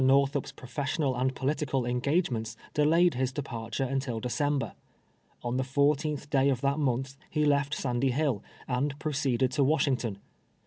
Xorthup's 0.01 0.51
professional 0.51 1.15
and 1.15 1.35
])()litical 1.35 1.87
engagements 1.87 2.57
delayed 2.73 3.13
his 3.13 3.31
departure 3.31 3.83
un 3.87 3.99
til 3.99 4.19
DecendK'r, 4.19 4.73
On 5.43 5.57
the 5.57 5.63
fourteenth 5.63 6.27
day 6.31 6.49
of 6.49 6.61
that 6.61 6.77
niontli 6.77 7.17
he 7.29 7.45
left 7.45 7.75
Sandy 7.75 8.09
Hill, 8.09 8.43
and 8.67 8.97
proceeded 8.97 9.51
to 9.51 9.61
AVashington. 9.63 10.17